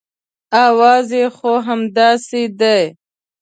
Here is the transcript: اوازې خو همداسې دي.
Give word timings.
اوازې 0.65 1.23
خو 1.35 1.51
همداسې 1.67 2.41
دي. 2.59 2.79